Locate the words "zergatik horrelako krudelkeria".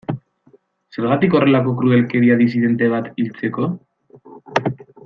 0.95-2.39